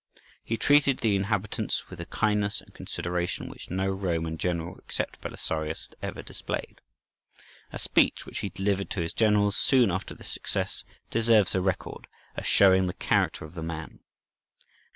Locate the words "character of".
12.95-13.53